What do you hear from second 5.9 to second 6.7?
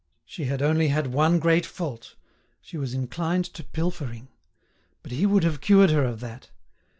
her of that.